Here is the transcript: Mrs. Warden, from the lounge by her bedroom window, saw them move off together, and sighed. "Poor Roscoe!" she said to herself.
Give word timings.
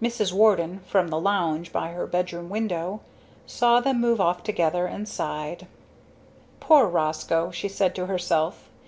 Mrs. 0.00 0.32
Warden, 0.32 0.82
from 0.86 1.08
the 1.08 1.18
lounge 1.18 1.72
by 1.72 1.88
her 1.88 2.06
bedroom 2.06 2.48
window, 2.48 3.00
saw 3.44 3.80
them 3.80 4.00
move 4.00 4.20
off 4.20 4.44
together, 4.44 4.86
and 4.86 5.08
sighed. 5.08 5.66
"Poor 6.60 6.86
Roscoe!" 6.86 7.50
she 7.50 7.68
said 7.68 7.92
to 7.96 8.06
herself. 8.06 8.70